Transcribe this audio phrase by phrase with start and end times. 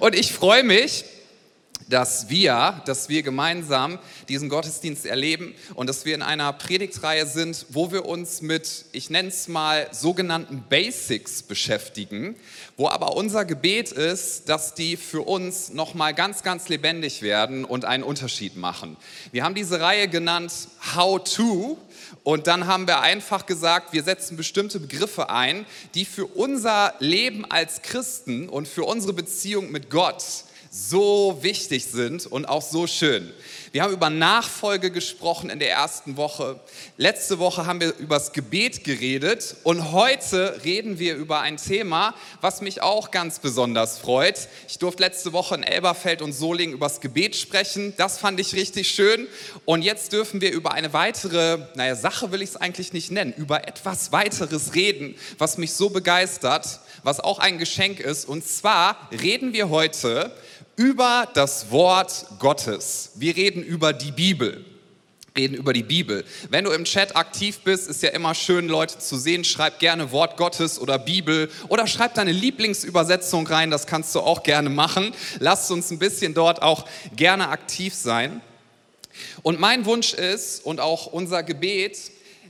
[0.00, 1.04] Und ich freue mich,
[1.88, 3.98] dass wir, dass wir gemeinsam
[4.28, 9.10] diesen Gottesdienst erleben und dass wir in einer Predigtreihe sind, wo wir uns mit, ich
[9.10, 12.36] nenne es mal, sogenannten Basics beschäftigen,
[12.76, 17.84] wo aber unser Gebet ist, dass die für uns nochmal ganz, ganz lebendig werden und
[17.84, 18.96] einen Unterschied machen.
[19.30, 20.52] Wir haben diese Reihe genannt
[20.94, 21.78] How to
[22.24, 27.44] und dann haben wir einfach gesagt, wir setzen bestimmte Begriffe ein, die für unser Leben
[27.50, 30.22] als Christen und für unsere Beziehung mit Gott
[30.74, 33.30] so wichtig sind und auch so schön.
[33.72, 36.58] Wir haben über Nachfolge gesprochen in der ersten Woche.
[36.96, 42.14] Letzte Woche haben wir über das Gebet geredet und heute reden wir über ein Thema,
[42.40, 44.48] was mich auch ganz besonders freut.
[44.66, 47.92] Ich durfte letzte Woche in Elberfeld und Solingen über das Gebet sprechen.
[47.98, 49.26] Das fand ich richtig schön.
[49.66, 53.34] Und jetzt dürfen wir über eine weitere, naja, Sache will ich es eigentlich nicht nennen,
[53.36, 58.26] über etwas weiteres reden, was mich so begeistert, was auch ein Geschenk ist.
[58.26, 60.32] Und zwar reden wir heute
[60.76, 63.12] über das Wort Gottes.
[63.14, 64.64] Wir reden über die Bibel.
[65.36, 66.24] Reden über die Bibel.
[66.50, 69.44] Wenn du im Chat aktiv bist, ist ja immer schön, Leute zu sehen.
[69.44, 73.70] Schreib gerne Wort Gottes oder Bibel oder schreib deine Lieblingsübersetzung rein.
[73.70, 75.14] Das kannst du auch gerne machen.
[75.38, 78.42] Lasst uns ein bisschen dort auch gerne aktiv sein.
[79.42, 81.98] Und mein Wunsch ist und auch unser Gebet,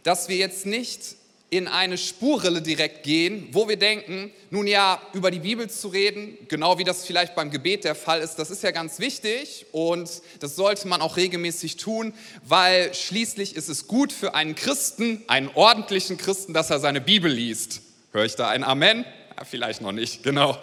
[0.03, 1.17] dass wir jetzt nicht
[1.53, 6.39] in eine Spurrille direkt gehen, wo wir denken, nun ja, über die Bibel zu reden,
[6.49, 10.09] genau wie das vielleicht beim Gebet der Fall ist, das ist ja ganz wichtig und
[10.41, 15.51] das sollte man auch regelmäßig tun, weil schließlich ist es gut für einen Christen, einen
[15.53, 17.83] ordentlichen Christen, dass er seine Bibel liest.
[18.13, 19.05] Höre ich da ein Amen?
[19.37, 20.57] Ja, vielleicht noch nicht, genau.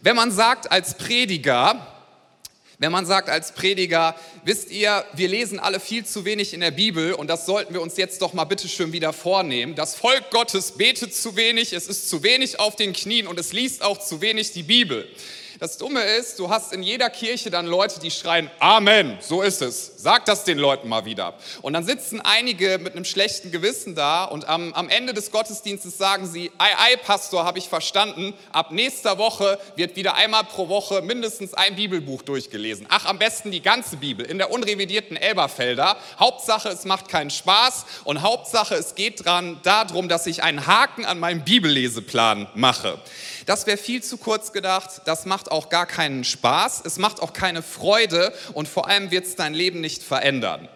[0.00, 1.93] Wenn man sagt als Prediger,
[2.84, 6.70] wenn man sagt als Prediger, wisst ihr, wir lesen alle viel zu wenig in der
[6.70, 9.74] Bibel und das sollten wir uns jetzt doch mal bitte schön wieder vornehmen.
[9.74, 13.54] Das Volk Gottes betet zu wenig, es ist zu wenig auf den Knien und es
[13.54, 15.08] liest auch zu wenig die Bibel.
[15.64, 19.62] Das Dumme ist, du hast in jeder Kirche dann Leute, die schreien, Amen, so ist
[19.62, 19.92] es.
[19.96, 21.32] Sag das den Leuten mal wieder.
[21.62, 25.96] Und dann sitzen einige mit einem schlechten Gewissen da und am, am Ende des Gottesdienstes
[25.96, 30.68] sagen sie, ei, ei, Pastor, habe ich verstanden, ab nächster Woche wird wieder einmal pro
[30.68, 32.84] Woche mindestens ein Bibelbuch durchgelesen.
[32.90, 35.96] Ach, am besten die ganze Bibel in der unrevidierten Elberfelder.
[36.20, 41.06] Hauptsache, es macht keinen Spaß und Hauptsache, es geht dran, darum, dass ich einen Haken
[41.06, 42.98] an meinem Bibelleseplan mache.
[43.46, 45.02] Das wäre viel zu kurz gedacht.
[45.04, 46.82] Das macht auch gar keinen Spaß.
[46.84, 50.68] Es macht auch keine Freude und vor allem wird es dein Leben nicht verändern.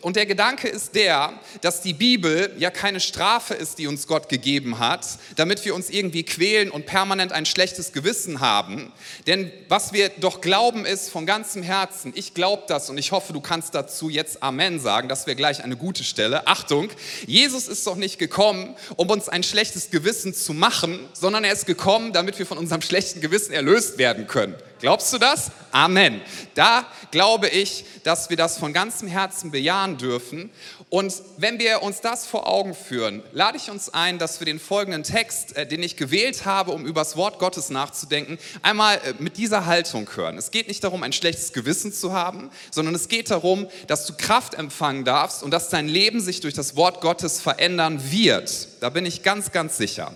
[0.00, 4.28] Und der Gedanke ist der, dass die Bibel ja keine Strafe ist, die uns Gott
[4.28, 8.92] gegeben hat, damit wir uns irgendwie quälen und permanent ein schlechtes Gewissen haben.
[9.26, 13.32] Denn was wir doch glauben ist von ganzem Herzen, ich glaube das und ich hoffe,
[13.32, 16.46] du kannst dazu jetzt Amen sagen, das wäre gleich eine gute Stelle.
[16.46, 16.88] Achtung,
[17.26, 21.66] Jesus ist doch nicht gekommen, um uns ein schlechtes Gewissen zu machen, sondern er ist
[21.66, 24.54] gekommen, damit wir von unserem schlechten Gewissen erlöst werden können.
[24.78, 25.50] Glaubst du das?
[25.72, 26.20] Amen.
[26.54, 30.50] Da glaube ich, dass wir das von ganzem Herzen bejahen dürfen.
[30.90, 34.60] Und wenn wir uns das vor Augen führen, lade ich uns ein, dass wir den
[34.60, 39.14] folgenden Text, äh, den ich gewählt habe, um über das Wort Gottes nachzudenken, einmal äh,
[39.18, 40.38] mit dieser Haltung hören.
[40.38, 44.12] Es geht nicht darum, ein schlechtes Gewissen zu haben, sondern es geht darum, dass du
[44.16, 48.68] Kraft empfangen darfst und dass dein Leben sich durch das Wort Gottes verändern wird.
[48.80, 50.12] Da bin ich ganz, ganz sicher.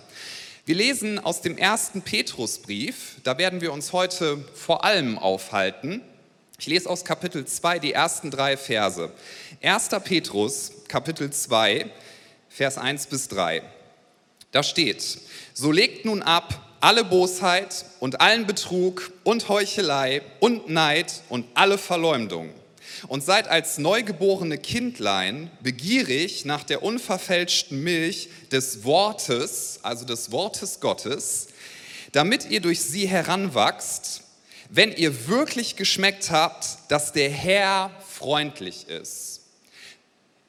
[0.70, 6.00] Wir lesen aus dem ersten Petrusbrief, da werden wir uns heute vor allem aufhalten.
[6.60, 9.10] Ich lese aus Kapitel 2 die ersten drei Verse.
[9.62, 9.88] 1.
[10.04, 11.91] Petrus, Kapitel 2,
[12.48, 13.62] Vers 1 bis 3.
[14.53, 15.19] Da steht,
[15.54, 21.78] so legt nun ab alle Bosheit und allen Betrug und Heuchelei und Neid und alle
[21.78, 22.54] Verleumdung
[23.09, 30.81] und seid als neugeborene Kindlein begierig nach der unverfälschten Milch des Wortes, also des Wortes
[30.81, 31.49] Gottes,
[32.12, 34.22] damit ihr durch sie heranwachst,
[34.69, 39.39] wenn ihr wirklich geschmeckt habt, dass der Herr freundlich ist.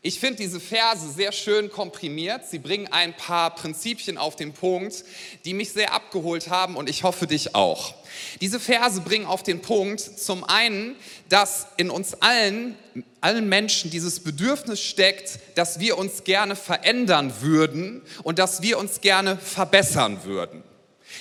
[0.04, 2.48] Ich finde diese Verse sehr schön komprimiert.
[2.50, 5.04] Sie bringen ein paar Prinzipien auf den Punkt,
[5.46, 7.94] die mich sehr abgeholt haben und ich hoffe dich auch.
[8.42, 10.96] Diese Verse bringen auf den Punkt zum einen,
[11.30, 12.76] dass in uns allen,
[13.22, 19.02] allen Menschen dieses Bedürfnis steckt, dass wir uns gerne verändern würden und dass wir uns
[19.02, 20.64] gerne verbessern würden.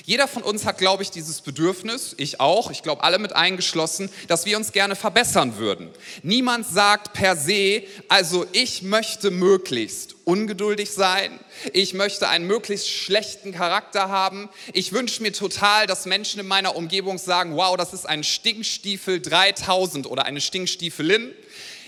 [0.04, 4.10] Jeder von uns hat, glaube ich, dieses Bedürfnis, ich auch, ich glaube alle mit eingeschlossen,
[4.28, 5.90] dass wir uns gerne verbessern würden.
[6.22, 11.40] Niemand sagt per se, also ich möchte möglichst ungeduldig sein.
[11.72, 14.48] Ich möchte einen möglichst schlechten Charakter haben.
[14.72, 19.20] Ich wünsche mir total, dass Menschen in meiner Umgebung sagen, wow, das ist ein Stinkstiefel
[19.20, 21.34] 3000 oder eine Stinkstiefelin.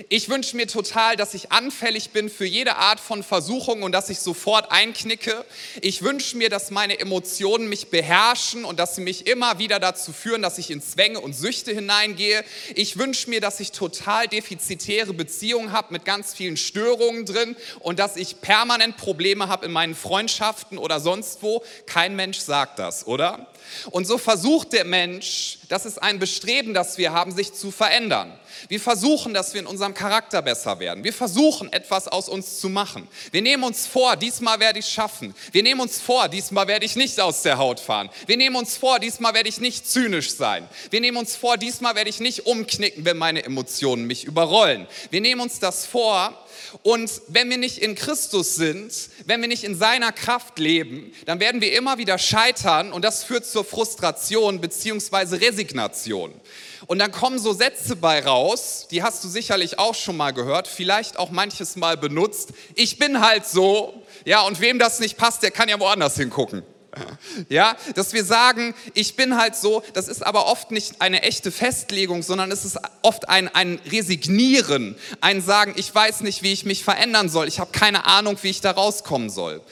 [0.08, 4.08] Ich wünsche mir total, dass ich anfällig bin für jede Art von Versuchung und dass
[4.08, 5.44] ich sofort einknicke.
[5.80, 10.12] Ich wünsche mir, dass meine Emotionen mich beherrschen und dass sie mich immer wieder dazu
[10.12, 12.44] führen, dass ich in Zwänge und Süchte hineingehe.
[12.74, 17.98] Ich wünsche mir, dass ich total defizitäre Beziehungen habe mit ganz vielen Störungen drin und
[17.98, 21.62] dass ich permanent Probleme habe in meinen Freundschaften oder sonst wo.
[21.86, 23.46] Kein Mensch sagt das, oder?
[23.90, 28.38] Und so versucht der Mensch, das ist ein Bestreben, das wir haben, sich zu verändern.
[28.68, 31.02] Wir versuchen, dass wir in unserem Charakter besser werden.
[31.02, 33.08] Wir versuchen, etwas aus uns zu machen.
[33.30, 35.34] Wir nehmen uns vor, diesmal werde ich schaffen.
[35.50, 38.10] Wir nehmen uns vor, diesmal werde ich nicht aus der Haut fahren.
[38.26, 40.68] Wir nehmen uns vor, diesmal werde ich nicht zynisch sein.
[40.90, 44.86] Wir nehmen uns vor, diesmal werde ich nicht umknicken, wenn meine Emotionen mich überrollen.
[45.08, 46.36] Wir nehmen uns das vor
[46.82, 48.92] und wenn wir nicht in Christus sind,
[49.26, 53.24] wenn wir nicht in seiner Kraft leben, dann werden wir immer wieder scheitern und das
[53.24, 55.36] führt zur Frustration bzw.
[55.36, 55.61] Resignation.
[56.86, 60.66] Und dann kommen so Sätze bei raus, die hast du sicherlich auch schon mal gehört,
[60.68, 62.52] vielleicht auch manches Mal benutzt.
[62.74, 66.62] Ich bin halt so, ja, und wem das nicht passt, der kann ja woanders hingucken.
[67.48, 71.50] Ja, dass wir sagen, ich bin halt so, das ist aber oft nicht eine echte
[71.50, 76.64] Festlegung, sondern es ist oft ein, ein Resignieren, ein Sagen, ich weiß nicht, wie ich
[76.64, 79.62] mich verändern soll, ich habe keine Ahnung, wie ich da rauskommen soll.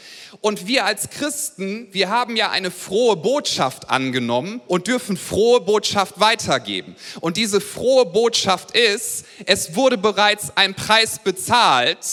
[0.40, 6.20] Und wir als Christen, wir haben ja eine frohe Botschaft angenommen und dürfen frohe Botschaft
[6.20, 6.96] weitergeben.
[7.20, 12.06] Und diese frohe Botschaft ist, es wurde bereits ein Preis bezahlt,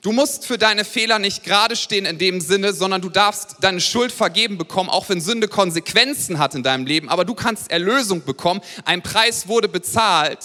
[0.00, 3.80] Du musst für deine Fehler nicht gerade stehen in dem Sinne, sondern du darfst deine
[3.80, 7.08] Schuld vergeben bekommen, auch wenn Sünde Konsequenzen hat in deinem Leben.
[7.08, 8.60] Aber du kannst Erlösung bekommen.
[8.84, 10.38] Ein Preis wurde bezahlt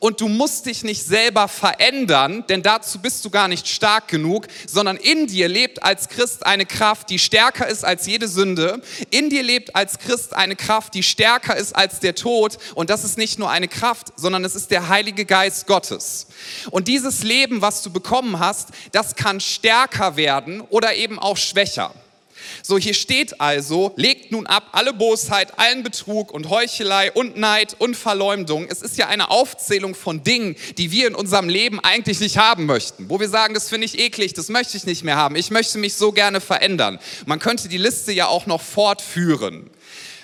[0.00, 4.46] und du musst dich nicht selber verändern, denn dazu bist du gar nicht stark genug,
[4.66, 8.82] sondern in dir lebt als Christ eine Kraft, die stärker ist als jede Sünde.
[9.10, 12.58] In dir lebt als Christ eine Kraft, die stärker ist als der Tod.
[12.74, 16.26] Und das ist nicht nur eine Kraft, sondern es ist der Heilige Geist Gottes.
[16.70, 21.94] Und dieses Leben, was du bekommen hast, das kann stärker werden oder eben auch schwächer.
[22.64, 27.76] So, hier steht also, legt nun ab alle Bosheit, allen Betrug und Heuchelei und Neid
[27.78, 28.66] und Verleumdung.
[28.68, 32.66] Es ist ja eine Aufzählung von Dingen, die wir in unserem Leben eigentlich nicht haben
[32.66, 33.08] möchten.
[33.08, 35.36] Wo wir sagen, das finde ich eklig, das möchte ich nicht mehr haben.
[35.36, 36.98] Ich möchte mich so gerne verändern.
[37.24, 39.70] Man könnte die Liste ja auch noch fortführen.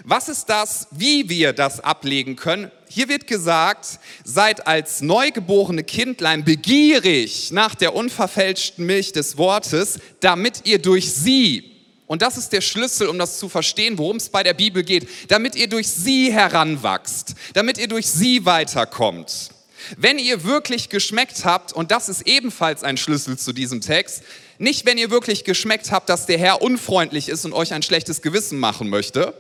[0.02, 2.70] Was ist das, wie wir das ablegen können?
[2.88, 10.62] Hier wird gesagt, seid als neugeborene Kindlein begierig nach der unverfälschten Milch des Wortes, damit
[10.64, 11.70] ihr durch sie,
[12.06, 15.08] und das ist der Schlüssel, um das zu verstehen, worum es bei der Bibel geht,
[15.28, 19.50] damit ihr durch sie heranwachst, damit ihr durch sie weiterkommt.
[19.96, 24.22] Wenn ihr wirklich geschmeckt habt, und das ist ebenfalls ein Schlüssel zu diesem Text,
[24.58, 28.22] nicht wenn ihr wirklich geschmeckt habt, dass der Herr unfreundlich ist und euch ein schlechtes
[28.22, 29.34] Gewissen machen möchte,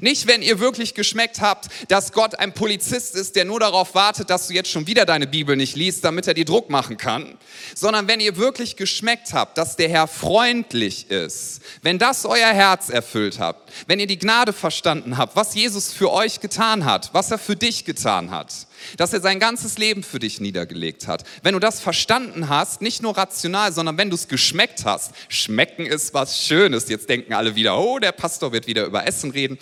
[0.00, 4.30] nicht, wenn ihr wirklich geschmeckt habt, dass Gott ein Polizist ist, der nur darauf wartet,
[4.30, 7.36] dass du jetzt schon wieder deine Bibel nicht liest, damit er dir Druck machen kann,
[7.74, 12.88] sondern wenn ihr wirklich geschmeckt habt, dass der Herr freundlich ist, wenn das euer Herz
[12.88, 17.30] erfüllt habt, wenn ihr die Gnade verstanden habt, was Jesus für euch getan hat, was
[17.30, 21.24] er für dich getan hat, dass er sein ganzes Leben für dich niedergelegt hat.
[21.42, 25.86] Wenn du das verstanden hast, nicht nur rational, sondern wenn du es geschmeckt hast, schmecken
[25.86, 26.88] ist was Schönes.
[26.88, 29.58] Jetzt denken alle wieder, oh, der Pastor wird wieder über Essen reden.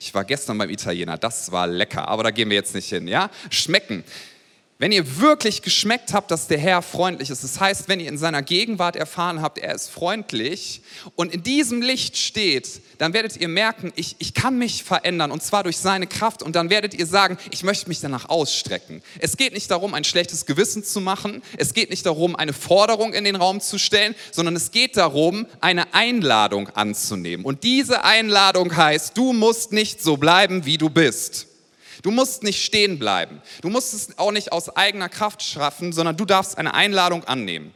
[0.00, 3.08] Ich war gestern beim Italiener, das war lecker, aber da gehen wir jetzt nicht hin,
[3.08, 3.30] ja?
[3.50, 4.04] Schmecken.
[4.80, 8.16] Wenn ihr wirklich geschmeckt habt, dass der Herr freundlich ist, das heißt, wenn ihr in
[8.16, 10.80] seiner Gegenwart erfahren habt, er ist freundlich
[11.16, 15.42] und in diesem Licht steht, dann werdet ihr merken, ich, ich kann mich verändern und
[15.42, 19.02] zwar durch seine Kraft und dann werdet ihr sagen, ich möchte mich danach ausstrecken.
[19.18, 23.12] Es geht nicht darum, ein schlechtes Gewissen zu machen, es geht nicht darum, eine Forderung
[23.12, 27.44] in den Raum zu stellen, sondern es geht darum, eine Einladung anzunehmen.
[27.44, 31.49] Und diese Einladung heißt, du musst nicht so bleiben, wie du bist.
[32.02, 33.42] Du musst nicht stehen bleiben.
[33.62, 37.74] Du musst es auch nicht aus eigener Kraft schaffen, sondern du darfst eine Einladung annehmen.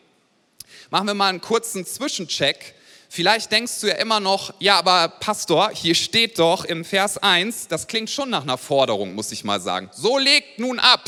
[0.90, 2.74] Machen wir mal einen kurzen Zwischencheck.
[3.08, 7.68] Vielleicht denkst du ja immer noch, ja, aber Pastor, hier steht doch im Vers 1,
[7.68, 9.88] das klingt schon nach einer Forderung, muss ich mal sagen.
[9.92, 11.04] So legt nun ab.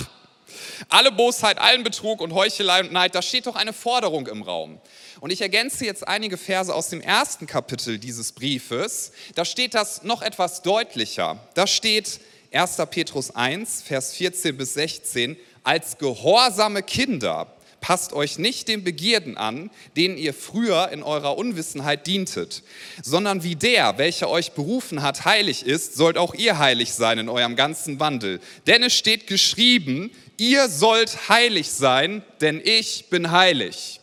[0.89, 4.81] Alle Bosheit, allen Betrug und Heuchelei und Neid, da steht doch eine Forderung im Raum.
[5.21, 9.13] Und ich ergänze jetzt einige Verse aus dem ersten Kapitel dieses Briefes.
[9.35, 11.39] Da steht das noch etwas deutlicher.
[11.55, 12.21] Da steht,
[12.53, 12.77] 1.
[12.91, 19.71] Petrus 1, Vers 14 bis 16, als gehorsame Kinder passt euch nicht den Begierden an,
[19.97, 22.63] denen ihr früher in eurer Unwissenheit dientet,
[23.03, 27.29] sondern wie der, welcher euch berufen hat, heilig ist, sollt auch ihr heilig sein in
[27.29, 28.41] eurem ganzen Wandel.
[28.67, 34.01] Denn es steht geschrieben, ihr sollt heilig sein, denn ich bin heilig.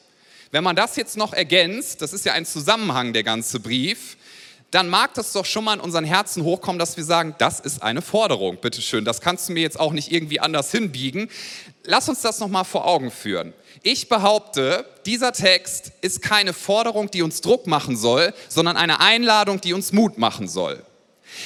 [0.52, 4.18] Wenn man das jetzt noch ergänzt, das ist ja ein Zusammenhang, der ganze Brief,
[4.74, 7.84] dann mag das doch schon mal in unseren Herzen hochkommen, dass wir sagen, das ist
[7.84, 9.06] eine Forderung, bitteschön.
[9.06, 11.30] Das kannst du mir jetzt auch nicht irgendwie anders hinbiegen.
[11.84, 13.53] Lass uns das nochmal vor Augen führen.
[13.84, 19.62] Ich behaupte, dieser Text ist keine Forderung, die uns Druck machen soll, sondern eine Einladung,
[19.62, 20.84] die uns Mut machen soll.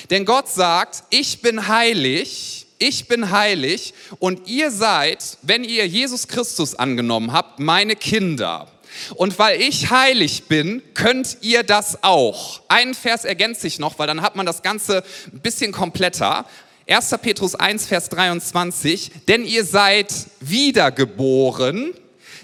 [0.09, 6.29] Denn Gott sagt, ich bin heilig, ich bin heilig und ihr seid, wenn ihr Jesus
[6.29, 8.67] Christus angenommen habt, meine Kinder.
[9.15, 12.61] Und weil ich heilig bin, könnt ihr das auch.
[12.67, 16.45] Einen Vers ergänzt sich noch, weil dann hat man das Ganze ein bisschen kompletter.
[16.89, 17.15] 1.
[17.21, 21.93] Petrus 1, Vers 23, denn ihr seid wiedergeboren,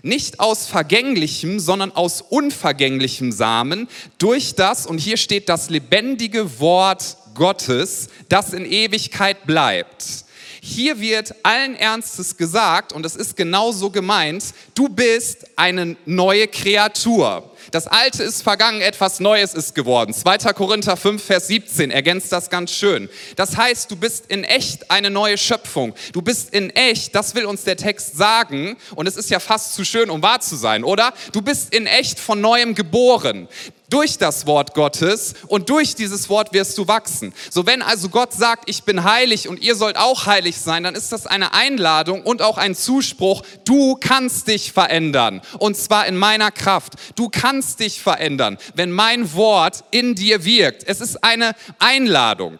[0.02, 7.16] nicht aus vergänglichem, sondern aus unvergänglichem Samen, durch das, und hier steht das lebendige Wort
[7.36, 10.23] Gottes, das in Ewigkeit bleibt.
[10.66, 17.52] Hier wird allen Ernstes gesagt, und es ist genauso gemeint, du bist eine neue Kreatur.
[17.72, 20.14] Das Alte ist vergangen, etwas Neues ist geworden.
[20.14, 20.38] 2.
[20.54, 23.10] Korinther 5, Vers 17 ergänzt das ganz schön.
[23.36, 25.94] Das heißt, du bist in echt eine neue Schöpfung.
[26.12, 29.74] Du bist in echt, das will uns der Text sagen, und es ist ja fast
[29.74, 31.14] zu schön, um wahr zu sein, oder?
[31.32, 33.48] Du bist in echt von neuem geboren
[33.94, 37.32] durch das Wort Gottes und durch dieses Wort wirst du wachsen.
[37.52, 40.96] So wenn also Gott sagt, ich bin heilig und ihr sollt auch heilig sein, dann
[40.96, 46.18] ist das eine Einladung und auch ein Zuspruch, du kannst dich verändern und zwar in
[46.18, 46.94] meiner Kraft.
[47.16, 50.84] Du kannst dich verändern, wenn mein Wort in dir wirkt.
[50.88, 52.60] Es ist eine Einladung.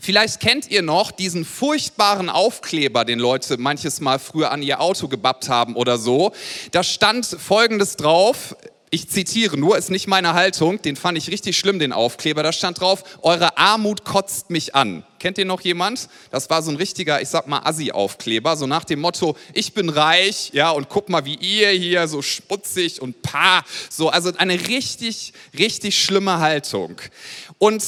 [0.00, 5.06] Vielleicht kennt ihr noch diesen furchtbaren Aufkleber, den Leute manches Mal früher an ihr Auto
[5.06, 6.32] gebappt haben oder so.
[6.72, 8.56] Da stand Folgendes drauf,
[8.90, 12.44] ich zitiere nur, ist nicht meine Haltung, den fand ich richtig schlimm, den Aufkleber.
[12.44, 15.04] Da stand drauf, eure Armut kotzt mich an.
[15.18, 16.08] Kennt ihr noch jemand?
[16.30, 19.88] Das war so ein richtiger, ich sag mal, Assi-Aufkleber, so nach dem Motto, ich bin
[19.88, 24.68] reich, ja, und guck mal, wie ihr hier so sputzig und pa, so, also eine
[24.68, 27.00] richtig, richtig schlimme Haltung.
[27.58, 27.82] Und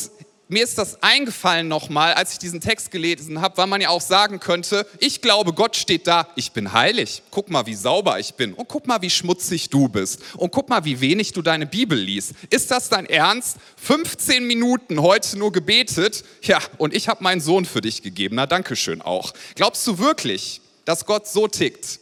[0.49, 4.01] mir ist das eingefallen nochmal, als ich diesen Text gelesen habe, weil man ja auch
[4.01, 7.23] sagen könnte, ich glaube, Gott steht da, ich bin heilig.
[7.31, 8.55] Guck mal, wie sauber ich bin.
[8.55, 10.21] Und guck mal, wie schmutzig du bist.
[10.37, 12.33] Und guck mal, wie wenig du deine Bibel liest.
[12.51, 13.59] Ist das dein Ernst?
[13.77, 16.25] 15 Minuten heute nur gebetet?
[16.43, 18.37] Ja, und ich habe meinen Sohn für dich gegeben.
[18.37, 19.33] Na, danke schön auch.
[19.55, 22.01] Glaubst du wirklich, dass Gott so tickt?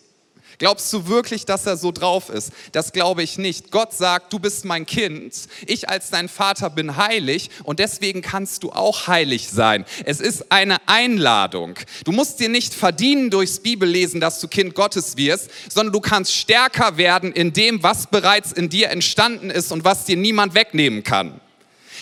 [0.58, 2.52] Glaubst du wirklich, dass er so drauf ist?
[2.72, 3.70] Das glaube ich nicht.
[3.70, 5.34] Gott sagt, du bist mein Kind,
[5.66, 9.84] ich als dein Vater bin heilig und deswegen kannst du auch heilig sein.
[10.04, 11.74] Es ist eine Einladung.
[12.04, 16.32] Du musst dir nicht verdienen durchs Bibellesen, dass du Kind Gottes wirst, sondern du kannst
[16.32, 21.02] stärker werden in dem, was bereits in dir entstanden ist und was dir niemand wegnehmen
[21.02, 21.40] kann.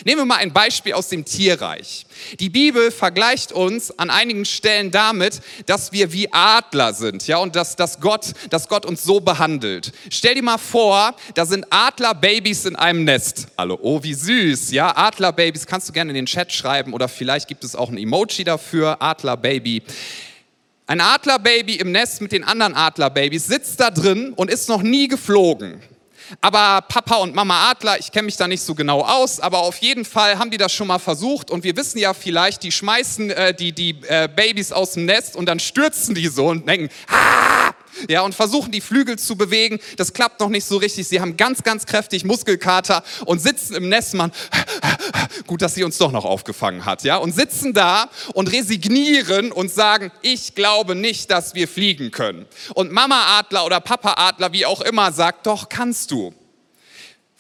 [0.05, 2.07] Nehmen wir mal ein Beispiel aus dem Tierreich.
[2.41, 7.57] Die Bibel vergleicht uns an einigen Stellen damit, dass wir wie Adler sind, ja, und
[7.57, 9.93] dass, dass, Gott, dass Gott uns so behandelt.
[10.11, 13.49] Stell dir mal vor, da sind Adlerbabys in einem Nest.
[13.57, 17.49] Hallo, oh, wie süß, ja, Adlerbabys, kannst du gerne in den Chat schreiben oder vielleicht
[17.49, 19.83] gibt es auch ein Emoji dafür, Adlerbaby.
[20.87, 25.09] Ein Adlerbaby im Nest mit den anderen Adlerbabys sitzt da drin und ist noch nie
[25.09, 25.81] geflogen.
[26.40, 29.78] Aber Papa und Mama Adler, ich kenne mich da nicht so genau aus, aber auf
[29.78, 33.31] jeden Fall haben die das schon mal versucht und wir wissen ja vielleicht, die schmeißen
[33.31, 36.88] äh, die, die äh, Babys aus dem Nest und dann stürzen die so und denken,
[37.09, 37.63] ah!
[38.09, 39.79] Ja, und versuchen die Flügel zu bewegen.
[39.97, 41.09] Das klappt noch nicht so richtig.
[41.09, 44.33] Sie haben ganz, ganz kräftig Muskelkater und sitzen im Nest, man,
[45.47, 49.71] gut, dass sie uns doch noch aufgefangen hat, ja, und sitzen da und resignieren und
[49.71, 52.47] sagen, ich glaube nicht, dass wir fliegen können.
[52.75, 56.35] Und Mama Adler oder Papa Adler, wie auch immer, sagt, doch kannst du.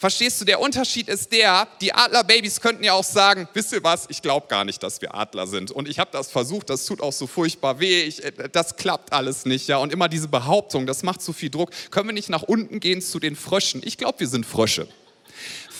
[0.04, 4.04] Verstehst du, der Unterschied ist der, die Adlerbabys könnten ja auch sagen, wisst ihr was,
[4.10, 5.70] ich glaube gar nicht, dass wir Adler sind.
[5.70, 9.14] Und ich habe das versucht, das tut auch so furchtbar weh, ich, äh, das klappt
[9.14, 9.66] alles nicht.
[9.66, 9.78] ja.
[9.78, 11.70] Und immer diese Behauptung, das macht so viel Druck.
[11.90, 13.80] Können wir nicht nach unten gehen zu den Fröschen?
[13.82, 14.88] Ich glaube, wir sind Frösche.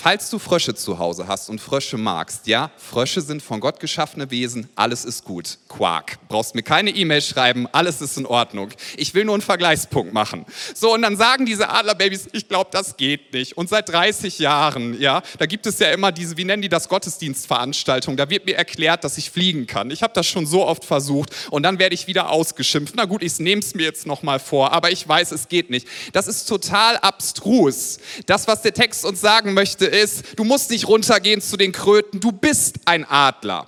[0.05, 4.31] Falls du Frösche zu Hause hast und Frösche magst, ja, Frösche sind von Gott geschaffene
[4.31, 5.57] Wesen, alles ist gut.
[5.67, 6.19] Quark.
[6.29, 8.69] Brauchst mir keine E-Mail schreiben, alles ist in Ordnung.
[8.99, 10.45] Ich will nur einen Vergleichspunkt machen.
[10.75, 13.57] So, und dann sagen diese Adlerbabys, ich glaube, das geht nicht.
[13.57, 16.91] Und seit 30 Jahren, ja, da gibt es ja immer diese, wie nennen die das,
[16.91, 18.19] Gottesdienstveranstaltung.
[18.19, 19.91] Da wird mir erklärt, dass ich fliegen kann.
[19.91, 22.95] Ich habe das schon so oft versucht und dann werde ich wieder ausgeschimpft.
[22.95, 25.89] Na gut, ich nehme es mir jetzt nochmal vor, aber ich weiß, es geht nicht.
[26.13, 28.01] Das ist total abstrus.
[28.27, 32.21] Das, was der Text uns sagen möchte, ist, du musst nicht runtergehen zu den Kröten,
[32.21, 33.67] du bist ein Adler.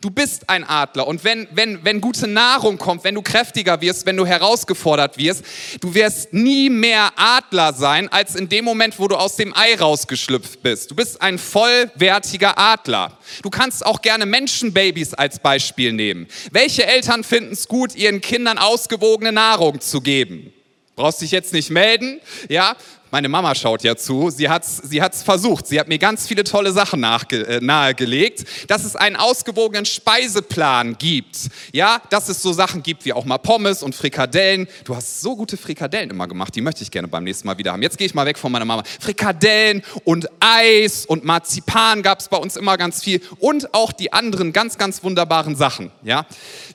[0.00, 4.06] Du bist ein Adler und wenn, wenn, wenn gute Nahrung kommt, wenn du kräftiger wirst,
[4.06, 5.44] wenn du herausgefordert wirst,
[5.80, 9.74] du wirst nie mehr Adler sein, als in dem Moment, wo du aus dem Ei
[9.74, 10.90] rausgeschlüpft bist.
[10.90, 13.16] Du bist ein vollwertiger Adler.
[13.42, 16.26] Du kannst auch gerne Menschenbabys als Beispiel nehmen.
[16.52, 20.52] Welche Eltern finden es gut, ihren Kindern ausgewogene Nahrung zu geben?
[20.96, 22.76] Brauchst dich jetzt nicht melden, ja?
[23.10, 25.66] Meine Mama schaut ja zu, sie hat es sie hat's versucht.
[25.66, 30.96] Sie hat mir ganz viele tolle Sachen nachge äh, nahegelegt, dass es einen ausgewogenen Speiseplan
[30.98, 31.48] gibt.
[31.72, 34.68] Ja, dass es so Sachen gibt wie auch mal Pommes und Frikadellen.
[34.84, 37.72] Du hast so gute Frikadellen immer gemacht, die möchte ich gerne beim nächsten Mal wieder
[37.72, 37.82] haben.
[37.82, 38.82] Jetzt gehe ich mal weg von meiner Mama.
[39.00, 44.12] Frikadellen und Eis und Marzipan gab es bei uns immer ganz viel und auch die
[44.12, 45.90] anderen ganz, ganz wunderbaren Sachen.
[46.02, 46.26] Ja,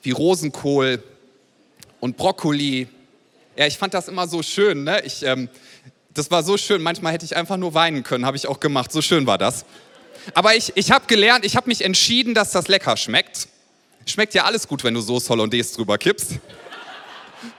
[0.01, 1.03] wie Rosenkohl
[1.99, 2.87] und Brokkoli.
[3.55, 4.83] Ja, ich fand das immer so schön.
[4.83, 5.01] Ne?
[5.05, 5.47] Ich, ähm,
[6.13, 6.81] das war so schön.
[6.81, 8.91] Manchmal hätte ich einfach nur weinen können, habe ich auch gemacht.
[8.91, 9.65] So schön war das.
[10.33, 13.47] Aber ich, ich habe gelernt, ich habe mich entschieden, dass das lecker schmeckt.
[14.05, 16.39] Schmeckt ja alles gut, wenn du Soße Hollandaise drüber kippst.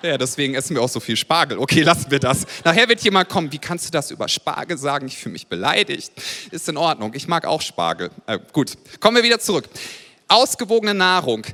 [0.03, 1.59] Ja, deswegen essen wir auch so viel Spargel.
[1.59, 2.47] Okay, lassen wir das.
[2.65, 5.07] Nachher wird jemand kommen, wie kannst du das über Spargel sagen?
[5.07, 6.13] Ich fühle mich beleidigt.
[6.51, 7.13] Ist in Ordnung.
[7.15, 8.11] Ich mag auch Spargel.
[8.27, 9.69] Äh, gut, kommen wir wieder zurück.
[10.29, 11.45] Ausgewogene Nahrung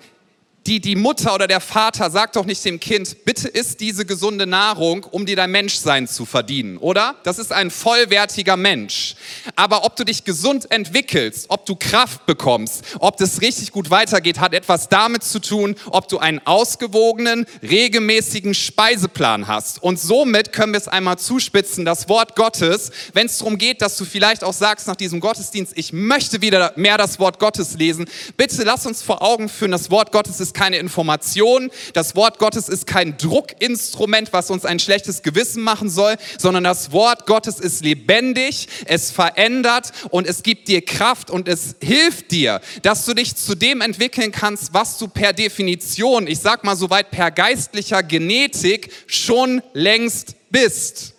[0.71, 4.47] die, die Mutter oder der Vater sagt doch nicht dem Kind, bitte isst diese gesunde
[4.47, 7.17] Nahrung, um dir dein Menschsein zu verdienen, oder?
[7.25, 9.17] Das ist ein vollwertiger Mensch.
[9.57, 14.39] Aber ob du dich gesund entwickelst, ob du Kraft bekommst, ob das richtig gut weitergeht,
[14.39, 19.83] hat etwas damit zu tun, ob du einen ausgewogenen, regelmäßigen Speiseplan hast.
[19.83, 23.97] Und somit können wir es einmal zuspitzen, das Wort Gottes, wenn es darum geht, dass
[23.97, 28.09] du vielleicht auch sagst nach diesem Gottesdienst, ich möchte wieder mehr das Wort Gottes lesen,
[28.37, 32.69] bitte lass uns vor Augen führen, das Wort Gottes ist keine Information, das Wort Gottes
[32.69, 37.83] ist kein Druckinstrument, was uns ein schlechtes Gewissen machen soll, sondern das Wort Gottes ist
[37.83, 43.37] lebendig, es verändert und es gibt dir Kraft und es hilft dir, dass du dich
[43.37, 48.93] zu dem entwickeln kannst, was du per Definition, ich sag mal soweit per geistlicher Genetik
[49.07, 51.10] schon längst bist.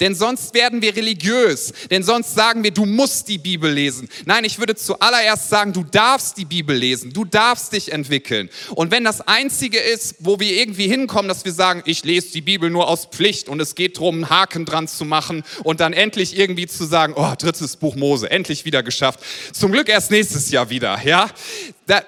[0.00, 1.72] Denn sonst werden wir religiös.
[1.90, 4.08] Denn sonst sagen wir, du musst die Bibel lesen.
[4.24, 7.12] Nein, ich würde zuallererst sagen, du darfst die Bibel lesen.
[7.12, 8.50] Du darfst dich entwickeln.
[8.74, 12.40] Und wenn das Einzige ist, wo wir irgendwie hinkommen, dass wir sagen, ich lese die
[12.40, 15.92] Bibel nur aus Pflicht und es geht darum, einen Haken dran zu machen und dann
[15.92, 19.20] endlich irgendwie zu sagen, oh, drittes Buch Mose, endlich wieder geschafft.
[19.52, 21.30] Zum Glück erst nächstes Jahr wieder, ja?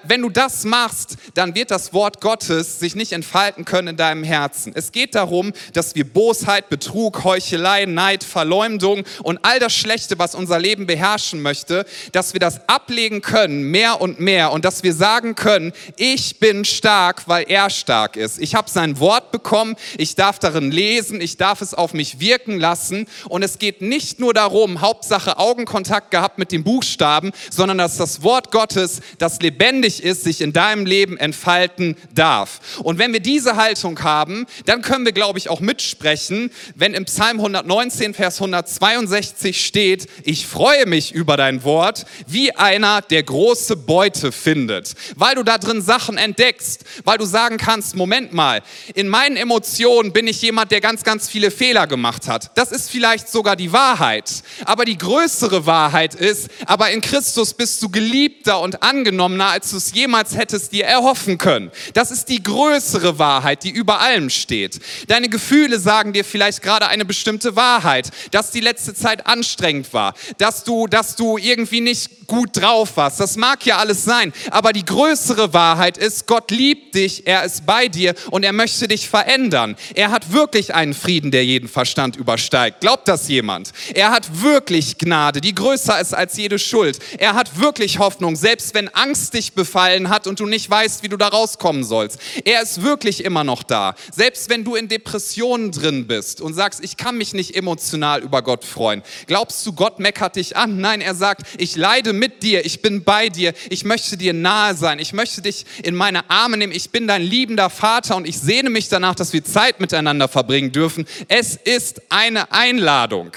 [0.03, 4.23] Wenn du das machst, dann wird das Wort Gottes sich nicht entfalten können in deinem
[4.23, 4.73] Herzen.
[4.75, 10.35] Es geht darum, dass wir Bosheit, Betrug, Heuchelei, Neid, Verleumdung und all das Schlechte, was
[10.35, 14.93] unser Leben beherrschen möchte, dass wir das ablegen können, mehr und mehr und dass wir
[14.93, 18.39] sagen können, ich bin stark, weil er stark ist.
[18.39, 22.59] Ich habe sein Wort bekommen, ich darf darin lesen, ich darf es auf mich wirken
[22.59, 27.97] lassen und es geht nicht nur darum, Hauptsache Augenkontakt gehabt mit den Buchstaben, sondern dass
[27.97, 32.79] das Wort Gottes das lebendige lebendig ist, sich in deinem Leben entfalten darf.
[32.83, 37.05] Und wenn wir diese Haltung haben, dann können wir, glaube ich, auch mitsprechen, wenn im
[37.05, 43.75] Psalm 119, Vers 162 steht, ich freue mich über dein Wort, wie einer, der große
[43.75, 44.93] Beute findet.
[45.15, 48.61] Weil du da drin Sachen entdeckst, weil du sagen kannst, Moment mal,
[48.93, 52.51] in meinen Emotionen bin ich jemand, der ganz, ganz viele Fehler gemacht hat.
[52.55, 54.43] Das ist vielleicht sogar die Wahrheit.
[54.63, 59.77] Aber die größere Wahrheit ist, aber in Christus bist du geliebter und angenommener, als du
[59.77, 61.71] es jemals hättest dir erhoffen können.
[61.93, 64.81] Das ist die größere Wahrheit, die über allem steht.
[65.07, 70.13] Deine Gefühle sagen dir vielleicht gerade eine bestimmte Wahrheit, dass die letzte Zeit anstrengend war,
[70.39, 73.19] dass du, dass du irgendwie nicht gut drauf warst.
[73.19, 77.65] Das mag ja alles sein, aber die größere Wahrheit ist, Gott liebt dich, er ist
[77.65, 79.75] bei dir und er möchte dich verändern.
[79.93, 82.81] Er hat wirklich einen Frieden, der jeden Verstand übersteigt.
[82.81, 83.71] Glaubt das jemand?
[83.93, 86.99] Er hat wirklich Gnade, die größer ist als jede Schuld.
[87.17, 91.09] Er hat wirklich Hoffnung, selbst wenn Angst dich befallen hat und du nicht weißt, wie
[91.09, 92.19] du da rauskommen sollst.
[92.43, 93.95] Er ist wirklich immer noch da.
[94.11, 98.41] Selbst wenn du in Depressionen drin bist und sagst, ich kann mich nicht emotional über
[98.41, 99.03] Gott freuen.
[99.27, 100.79] Glaubst du, Gott meckert dich an?
[100.79, 104.75] Nein, er sagt, ich leide mit dir, ich bin bei dir, ich möchte dir nahe
[104.75, 108.39] sein, ich möchte dich in meine Arme nehmen, ich bin dein liebender Vater und ich
[108.39, 111.05] sehne mich danach, dass wir Zeit miteinander verbringen dürfen.
[111.27, 113.31] Es ist eine Einladung.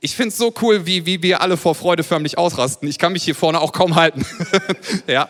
[0.00, 2.88] Ich finde es so cool, wie, wie wir alle vor Freude förmlich ausrasten.
[2.88, 4.24] Ich kann mich hier vorne auch kaum halten.
[5.06, 5.28] ja.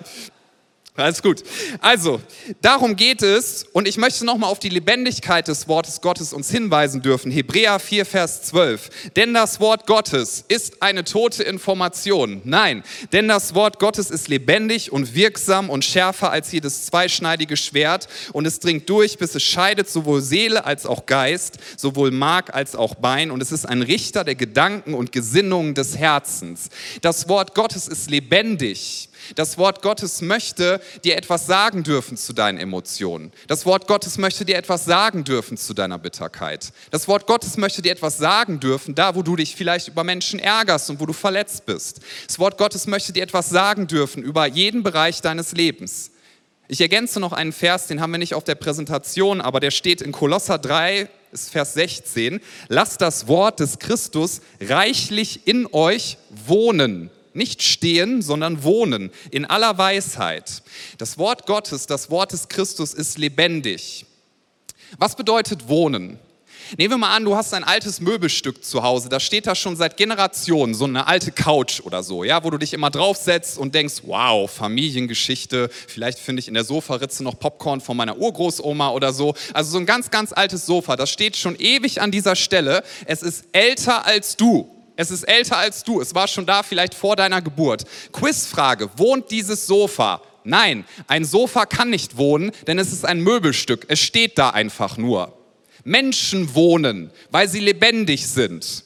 [0.96, 1.42] Alles gut.
[1.80, 2.22] Also,
[2.62, 7.02] darum geht es und ich möchte nochmal auf die Lebendigkeit des Wortes Gottes uns hinweisen
[7.02, 7.30] dürfen.
[7.30, 9.12] Hebräer 4, Vers 12.
[9.14, 12.40] Denn das Wort Gottes ist eine tote Information.
[12.44, 12.82] Nein,
[13.12, 18.46] denn das Wort Gottes ist lebendig und wirksam und schärfer als jedes zweischneidige Schwert und
[18.46, 22.94] es dringt durch, bis es scheidet sowohl Seele als auch Geist, sowohl Mark als auch
[22.94, 26.70] Bein und es ist ein Richter der Gedanken und Gesinnungen des Herzens.
[27.02, 29.10] Das Wort Gottes ist lebendig.
[29.34, 33.32] Das Wort Gottes möchte dir etwas sagen dürfen zu deinen Emotionen.
[33.48, 36.72] Das Wort Gottes möchte dir etwas sagen dürfen zu deiner Bitterkeit.
[36.90, 40.38] Das Wort Gottes möchte dir etwas sagen dürfen, da wo du dich vielleicht über Menschen
[40.38, 42.00] ärgerst und wo du verletzt bist.
[42.26, 46.12] Das Wort Gottes möchte dir etwas sagen dürfen über jeden Bereich deines Lebens.
[46.68, 50.02] Ich ergänze noch einen Vers, den haben wir nicht auf der Präsentation, aber der steht
[50.02, 57.10] in Kolosser 3, ist Vers 16, lasst das Wort des Christus reichlich in euch wohnen.
[57.36, 60.62] Nicht stehen, sondern wohnen in aller Weisheit.
[60.98, 64.06] Das Wort Gottes, das Wort des Christus ist lebendig.
[64.98, 66.18] Was bedeutet wohnen?
[66.76, 69.76] Nehmen wir mal an, du hast ein altes Möbelstück zu Hause, das steht da schon
[69.76, 73.74] seit Generationen, so eine alte Couch oder so, ja, wo du dich immer draufsetzt und
[73.74, 79.12] denkst, wow, Familiengeschichte, vielleicht finde ich in der Sofaritze noch Popcorn von meiner Urgroßoma oder
[79.12, 79.34] so.
[79.52, 82.82] Also so ein ganz, ganz altes Sofa, das steht schon ewig an dieser Stelle.
[83.06, 84.75] Es ist älter als du.
[84.96, 86.00] Es ist älter als du.
[86.00, 87.84] Es war schon da, vielleicht vor deiner Geburt.
[88.12, 90.22] Quizfrage: Wohnt dieses Sofa?
[90.44, 93.86] Nein, ein Sofa kann nicht wohnen, denn es ist ein Möbelstück.
[93.88, 95.36] Es steht da einfach nur.
[95.84, 98.84] Menschen wohnen, weil sie lebendig sind.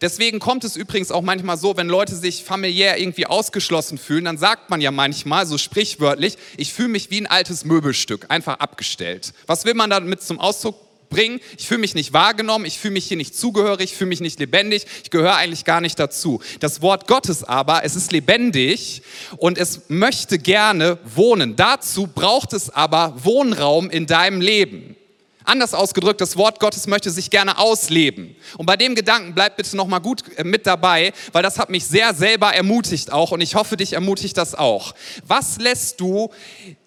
[0.00, 4.38] Deswegen kommt es übrigens auch manchmal so, wenn Leute sich familiär irgendwie ausgeschlossen fühlen, dann
[4.38, 9.34] sagt man ja manchmal so sprichwörtlich, ich fühle mich wie ein altes Möbelstück, einfach abgestellt.
[9.46, 10.76] Was will man damit zum Ausdruck
[11.10, 11.40] bringen?
[11.58, 14.40] Ich fühle mich nicht wahrgenommen, ich fühle mich hier nicht zugehörig, ich fühle mich nicht
[14.40, 16.40] lebendig, ich gehöre eigentlich gar nicht dazu.
[16.60, 19.02] Das Wort Gottes aber, es ist lebendig
[19.36, 21.56] und es möchte gerne wohnen.
[21.56, 24.96] Dazu braucht es aber Wohnraum in deinem Leben.
[25.44, 28.36] Anders ausgedrückt, das Wort Gottes möchte sich gerne ausleben.
[28.58, 31.70] Und bei dem Gedanken bleibt bitte noch mal gut äh, mit dabei, weil das hat
[31.70, 34.94] mich sehr selber ermutigt auch und ich hoffe, dich ermutigt das auch.
[35.26, 36.30] Was lässt du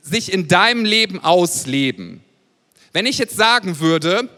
[0.01, 2.23] sich in deinem Leben ausleben?
[2.93, 4.29] Wenn ich jetzt sagen würde,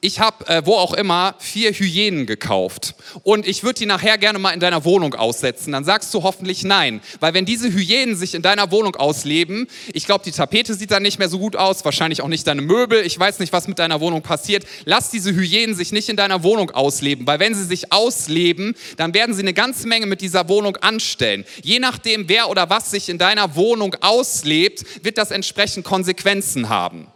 [0.00, 4.38] ich habe, äh, wo auch immer, vier Hyänen gekauft und ich würde die nachher gerne
[4.38, 7.00] mal in deiner Wohnung aussetzen, dann sagst du hoffentlich nein.
[7.18, 11.02] Weil wenn diese Hyänen sich in deiner Wohnung ausleben, ich glaube, die Tapete sieht dann
[11.02, 13.78] nicht mehr so gut aus, wahrscheinlich auch nicht deine Möbel, ich weiß nicht, was mit
[13.78, 14.64] deiner Wohnung passiert.
[14.84, 19.12] Lass diese Hyänen sich nicht in deiner Wohnung ausleben, weil wenn sie sich ausleben, dann
[19.12, 21.44] werden sie eine ganze Menge mit dieser Wohnung anstellen.
[21.62, 27.08] Je nachdem, wer oder was sich in deiner Wohnung auslebt, wird das entsprechend Konsequenzen haben.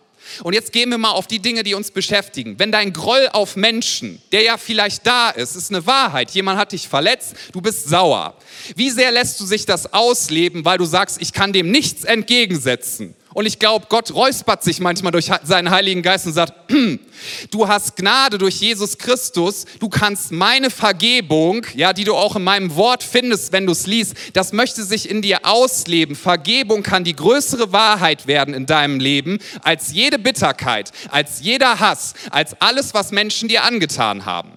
[0.42, 2.58] Und jetzt gehen wir mal auf die Dinge, die uns beschäftigen.
[2.58, 6.72] Wenn dein Groll auf Menschen, der ja vielleicht da ist, ist eine Wahrheit, jemand hat
[6.72, 8.36] dich verletzt, du bist sauer.
[8.76, 13.14] Wie sehr lässt du sich das ausleben, weil du sagst, ich kann dem nichts entgegensetzen?
[13.34, 16.54] Und ich glaube, Gott räuspert sich manchmal durch seinen Heiligen Geist und sagt,
[17.50, 22.44] du hast Gnade durch Jesus Christus, du kannst meine Vergebung, ja, die du auch in
[22.44, 26.14] meinem Wort findest, wenn du es liest, das möchte sich in dir ausleben.
[26.14, 32.14] Vergebung kann die größere Wahrheit werden in deinem Leben als jede Bitterkeit, als jeder Hass,
[32.30, 34.52] als alles, was Menschen dir angetan haben.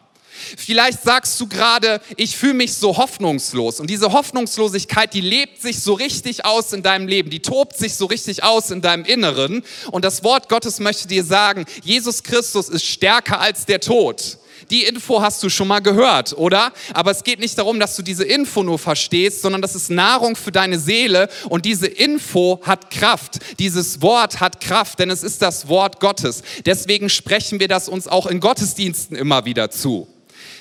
[0.56, 3.80] Vielleicht sagst du gerade, ich fühle mich so hoffnungslos.
[3.80, 7.96] Und diese Hoffnungslosigkeit, die lebt sich so richtig aus in deinem Leben, die tobt sich
[7.96, 9.64] so richtig aus in deinem Inneren.
[9.92, 14.38] Und das Wort Gottes möchte dir sagen, Jesus Christus ist stärker als der Tod.
[14.72, 16.74] Die Info hast du schon mal gehört, oder?
[16.94, 20.36] Aber es geht nicht darum, dass du diese Info nur verstehst, sondern das ist Nahrung
[20.36, 23.40] für deine Seele und diese Info hat Kraft.
[23.60, 26.44] Dieses Wort hat Kraft, denn es ist das Wort Gottes.
[26.66, 30.08] Deswegen sprechen wir das uns auch in Gottesdiensten immer wieder zu.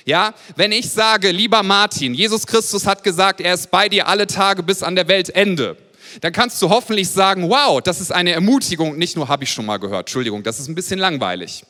[0.06, 4.28] Ja, wenn ich sage, lieber Martin, Jesus Christus hat gesagt, er ist bei dir alle
[4.28, 5.76] Tage bis an der Weltende,
[6.20, 8.96] dann kannst du hoffentlich sagen, wow, das ist eine Ermutigung.
[8.96, 11.64] Nicht nur habe ich schon mal gehört, Entschuldigung, das ist ein bisschen langweilig.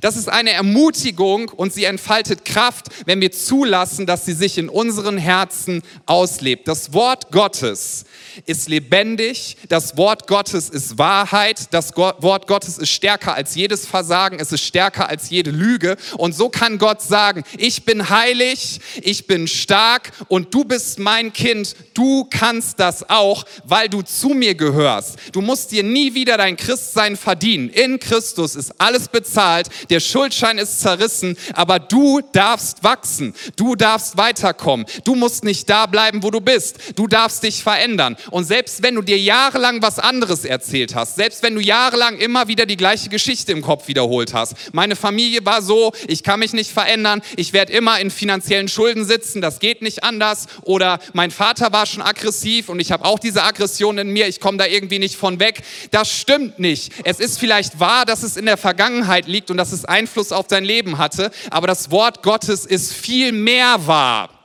[0.00, 4.70] Das ist eine Ermutigung und sie entfaltet Kraft, wenn wir zulassen, dass sie sich in
[4.70, 6.68] unseren Herzen auslebt.
[6.68, 8.06] Das Wort Gottes
[8.44, 14.38] ist lebendig, das Wort Gottes ist Wahrheit, das Wort Gottes ist stärker als jedes Versagen,
[14.38, 15.96] es ist stärker als jede Lüge.
[16.16, 21.32] Und so kann Gott sagen, ich bin heilig, ich bin stark und du bist mein
[21.32, 25.16] Kind, du kannst das auch, weil du zu mir gehörst.
[25.32, 27.70] Du musst dir nie wieder dein Christsein verdienen.
[27.70, 34.16] In Christus ist alles bezahlt, der Schuldschein ist zerrissen, aber du darfst wachsen, du darfst
[34.16, 38.16] weiterkommen, du musst nicht da bleiben, wo du bist, du darfst dich verändern.
[38.30, 42.48] Und selbst wenn du dir jahrelang was anderes erzählt hast, selbst wenn du jahrelang immer
[42.48, 46.52] wieder die gleiche Geschichte im Kopf wiederholt hast, meine Familie war so, ich kann mich
[46.52, 51.30] nicht verändern, ich werde immer in finanziellen Schulden sitzen, das geht nicht anders, oder mein
[51.30, 54.66] Vater war schon aggressiv und ich habe auch diese Aggression in mir, ich komme da
[54.66, 56.92] irgendwie nicht von weg, das stimmt nicht.
[57.04, 60.46] Es ist vielleicht wahr, dass es in der Vergangenheit liegt und dass es Einfluss auf
[60.46, 64.35] dein Leben hatte, aber das Wort Gottes ist viel mehr wahr.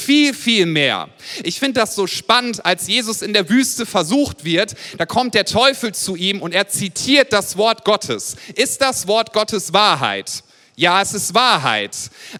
[0.00, 1.10] Viel, viel mehr.
[1.44, 5.44] Ich finde das so spannend, als Jesus in der Wüste versucht wird, da kommt der
[5.44, 8.36] Teufel zu ihm und er zitiert das Wort Gottes.
[8.54, 10.42] Ist das Wort Gottes Wahrheit?
[10.80, 11.94] Ja, es ist Wahrheit.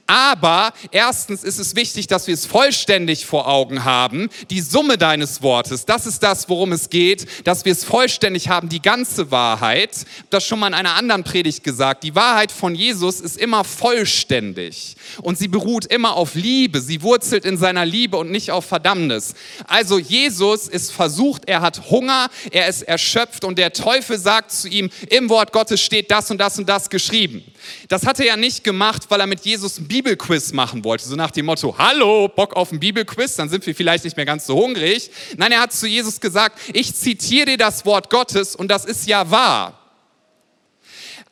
[0.06, 4.30] Aber erstens ist es wichtig, dass wir es vollständig vor Augen haben.
[4.48, 8.70] Die Summe deines Wortes, das ist das, worum es geht, dass wir es vollständig haben,
[8.70, 9.90] die ganze Wahrheit.
[10.30, 12.02] Das schon mal in einer anderen Predigt gesagt.
[12.02, 16.80] Die Wahrheit von Jesus ist immer vollständig und sie beruht immer auf Liebe.
[16.80, 19.34] Sie wurzelt in seiner Liebe und nicht auf Verdammnis.
[19.66, 24.66] Also Jesus ist versucht, er hat Hunger, er ist erschöpft und der Teufel sagt zu
[24.66, 27.44] ihm, im Wort Gottes steht das und das und das geschrieben.
[27.88, 31.16] Das hat er ja nicht gemacht, weil er mit Jesus ein Bibelquiz machen wollte, so
[31.16, 34.46] nach dem Motto, hallo, Bock auf ein Bibelquiz, dann sind wir vielleicht nicht mehr ganz
[34.46, 35.10] so hungrig.
[35.36, 39.06] Nein, er hat zu Jesus gesagt, ich zitiere dir das Wort Gottes und das ist
[39.06, 39.78] ja wahr.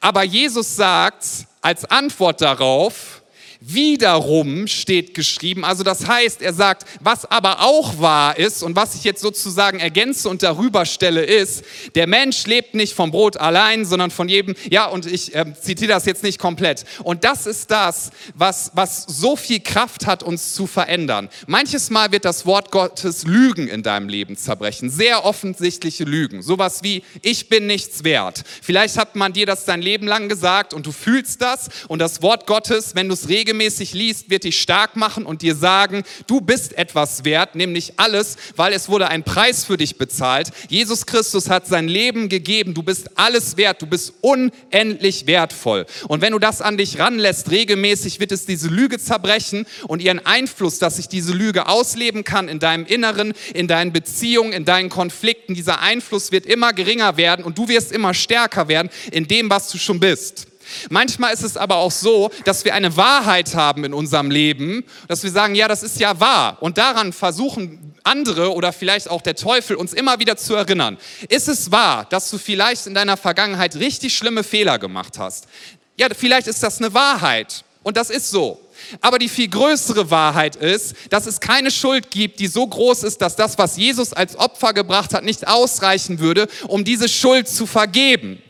[0.00, 1.24] Aber Jesus sagt
[1.60, 3.17] als Antwort darauf,
[3.60, 8.94] Wiederum steht geschrieben, also das heißt, er sagt, was aber auch wahr ist und was
[8.94, 11.64] ich jetzt sozusagen ergänze und darüber stelle, ist,
[11.96, 15.88] der Mensch lebt nicht vom Brot allein, sondern von jedem, ja, und ich äh, zitiere
[15.88, 16.84] das jetzt nicht komplett.
[17.02, 21.28] Und das ist das, was, was so viel Kraft hat, uns zu verändern.
[21.48, 26.84] Manches Mal wird das Wort Gottes Lügen in deinem Leben zerbrechen, sehr offensichtliche Lügen, sowas
[26.84, 28.44] wie, ich bin nichts wert.
[28.62, 32.22] Vielleicht hat man dir das dein Leben lang gesagt und du fühlst das und das
[32.22, 36.02] Wort Gottes, wenn du es regelmäßig regelmäßig liest, wird dich stark machen und dir sagen,
[36.26, 40.50] du bist etwas wert, nämlich alles, weil es wurde ein Preis für dich bezahlt.
[40.68, 45.86] Jesus Christus hat sein Leben gegeben, du bist alles wert, du bist unendlich wertvoll.
[46.08, 50.24] Und wenn du das an dich ranlässt, regelmäßig wird es diese Lüge zerbrechen und ihren
[50.26, 54.90] Einfluss, dass sich diese Lüge ausleben kann in deinem Inneren, in deinen Beziehungen, in deinen
[54.90, 59.48] Konflikten, dieser Einfluss wird immer geringer werden und du wirst immer stärker werden in dem,
[59.48, 60.47] was du schon bist.
[60.90, 65.22] Manchmal ist es aber auch so, dass wir eine Wahrheit haben in unserem Leben, dass
[65.22, 66.58] wir sagen, ja, das ist ja wahr.
[66.60, 70.98] Und daran versuchen andere oder vielleicht auch der Teufel uns immer wieder zu erinnern.
[71.28, 75.46] Ist es wahr, dass du vielleicht in deiner Vergangenheit richtig schlimme Fehler gemacht hast?
[75.96, 77.64] Ja, vielleicht ist das eine Wahrheit.
[77.82, 78.60] Und das ist so.
[79.00, 83.20] Aber die viel größere Wahrheit ist, dass es keine Schuld gibt, die so groß ist,
[83.20, 87.66] dass das, was Jesus als Opfer gebracht hat, nicht ausreichen würde, um diese Schuld zu
[87.66, 88.42] vergeben.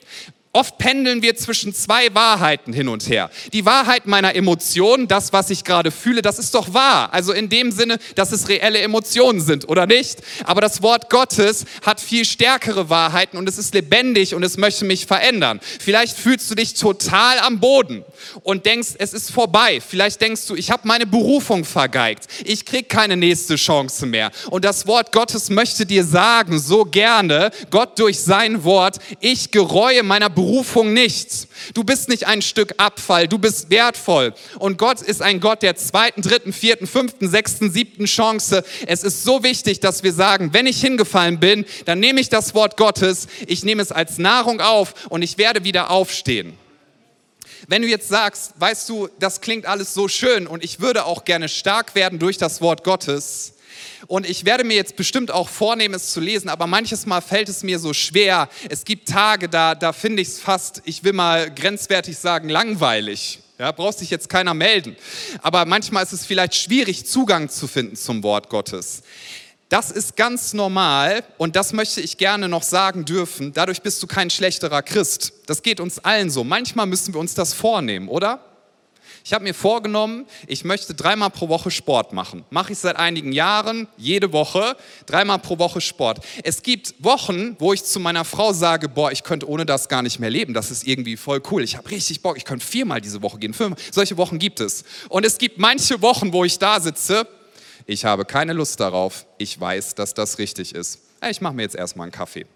[0.59, 3.31] Oft pendeln wir zwischen zwei Wahrheiten hin und her.
[3.53, 7.14] Die Wahrheit meiner Emotionen, das, was ich gerade fühle, das ist doch wahr.
[7.14, 10.18] Also in dem Sinne, dass es reelle Emotionen sind, oder nicht?
[10.42, 14.85] Aber das Wort Gottes hat viel stärkere Wahrheiten und es ist lebendig und es möchte
[14.85, 15.61] mich verändern.
[15.79, 18.05] Vielleicht fühlst du dich total am Boden
[18.42, 19.81] und denkst, es ist vorbei.
[19.81, 22.25] Vielleicht denkst du, ich habe meine Berufung vergeigt.
[22.44, 24.33] Ich krieg keine nächste Chance mehr.
[24.51, 30.03] Und das Wort Gottes möchte dir sagen, so gerne, Gott durch sein Wort, ich gereue
[30.03, 30.48] meiner Berufung
[30.85, 31.49] nichts.
[31.75, 34.35] Du bist nicht ein Stück Abfall, du bist wertvoll.
[34.59, 38.65] Und Gott ist ein Gott der zweiten, dritten, vierten, fünften, sechsten, siebten Chance.
[38.87, 42.55] Es ist so wichtig, dass wir sagen, wenn ich hingefallen bin, dann nehme ich das
[42.55, 46.55] Wort Gottes, ich nehme es als Nahrung auf und ich werde wieder aufstehen.
[47.67, 51.25] Wenn du jetzt sagst, weißt du, das klingt alles so schön und ich würde auch
[51.25, 53.55] gerne stark werden durch das Wort Gottes,
[54.07, 57.49] und ich werde mir jetzt bestimmt auch vornehmen, es zu lesen, aber manches Mal fällt
[57.49, 58.49] es mir so schwer.
[58.69, 63.41] Es gibt Tage, da, da finde ich es fast, ich will mal grenzwertig sagen, langweilig.
[63.59, 64.97] Ja, braucht sich jetzt keiner melden.
[65.43, 69.03] Aber manchmal ist es vielleicht schwierig, Zugang zu finden zum Wort Gottes.
[69.69, 73.53] Das ist ganz normal und das möchte ich gerne noch sagen dürfen.
[73.53, 75.33] Dadurch bist du kein schlechterer Christ.
[75.47, 76.43] Das geht uns allen so.
[76.43, 78.48] Manchmal müssen wir uns das vornehmen, oder?
[79.25, 82.45] Ich habe mir vorgenommen, ich möchte dreimal pro Woche Sport machen.
[82.51, 84.77] Mache ich seit einigen Jahren, jede Woche,
[85.07, 86.25] dreimal pro Woche Sport.
[86.45, 90.03] Es gibt Wochen, wo ich zu meiner Frau sage, boah, ich könnte ohne das gar
[90.03, 90.55] nicht mehr leben.
[90.55, 91.63] Das ist irgendwie voll cool.
[91.63, 93.55] Ich habe richtig Bock, ich könnte viermal diese Woche gehen.
[93.55, 94.85] Fünf, solche Wochen gibt es.
[95.09, 97.27] Und es gibt manche Wochen, wo ich da sitze,
[97.87, 99.27] ich habe keine Lust darauf.
[99.39, 101.01] Ich weiß, dass das richtig ist.
[101.29, 102.47] Ich mache mir jetzt erstmal einen Kaffee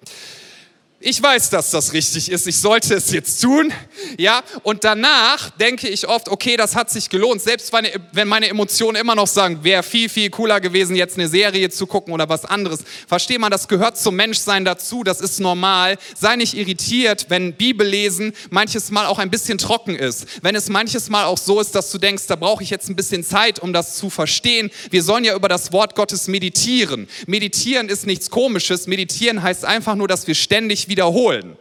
[1.04, 3.72] ich weiß, dass das richtig ist, ich sollte es jetzt tun,
[4.18, 7.72] ja, und danach denke ich oft, okay, das hat sich gelohnt, selbst
[8.12, 11.86] wenn meine Emotionen immer noch sagen, wäre viel, viel cooler gewesen, jetzt eine Serie zu
[11.86, 12.80] gucken oder was anderes.
[13.08, 15.98] Versteht man, das gehört zum Menschsein dazu, das ist normal.
[16.18, 21.10] Sei nicht irritiert, wenn Bibellesen manches Mal auch ein bisschen trocken ist, wenn es manches
[21.10, 23.72] Mal auch so ist, dass du denkst, da brauche ich jetzt ein bisschen Zeit, um
[23.72, 24.70] das zu verstehen.
[24.90, 27.08] Wir sollen ja über das Wort Gottes meditieren.
[27.26, 31.57] Meditieren ist nichts Komisches, meditieren heißt einfach nur, dass wir ständig wiederholen.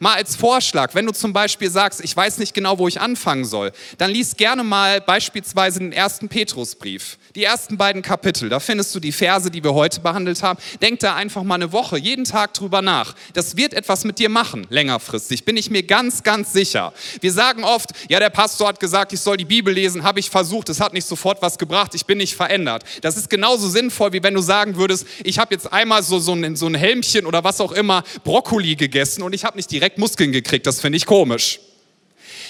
[0.00, 3.44] Mal als Vorschlag, wenn du zum Beispiel sagst, ich weiß nicht genau, wo ich anfangen
[3.44, 7.18] soll, dann liest gerne mal beispielsweise den ersten Petrusbrief.
[7.34, 10.58] Die ersten beiden Kapitel, da findest du die Verse, die wir heute behandelt haben.
[10.82, 13.14] Denk da einfach mal eine Woche, jeden Tag drüber nach.
[13.32, 16.92] Das wird etwas mit dir machen, längerfristig, bin ich mir ganz, ganz sicher.
[17.22, 20.28] Wir sagen oft, ja, der Pastor hat gesagt, ich soll die Bibel lesen, habe ich
[20.28, 22.84] versucht, es hat nicht sofort was gebracht, ich bin nicht verändert.
[23.00, 26.34] Das ist genauso sinnvoll, wie wenn du sagen würdest, ich habe jetzt einmal so, so,
[26.34, 29.96] ein, so ein Helmchen oder was auch immer Brokkoli gegessen und ich habe nicht direkt
[29.96, 30.66] Muskeln gekriegt.
[30.66, 31.60] Das finde ich komisch.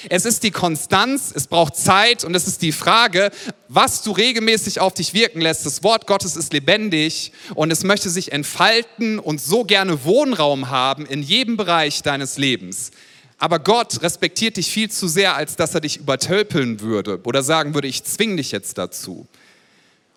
[0.08, 3.30] Es ist die Konstanz, es braucht Zeit und es ist die Frage,
[3.68, 5.64] was du regelmäßig auf dich wirken lässt.
[5.64, 11.06] Das Wort Gottes ist lebendig und es möchte sich entfalten und so gerne Wohnraum haben
[11.06, 12.90] in jedem Bereich deines Lebens.
[13.38, 17.74] Aber Gott respektiert dich viel zu sehr, als dass er dich übertölpeln würde oder sagen
[17.74, 19.26] würde, ich zwinge dich jetzt dazu.